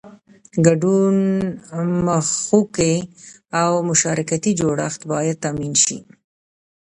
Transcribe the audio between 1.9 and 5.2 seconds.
مخوکی او مشارکتي جوړښت